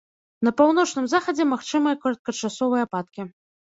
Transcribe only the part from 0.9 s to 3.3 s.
захадзе магчымыя кароткачасовыя ападкі.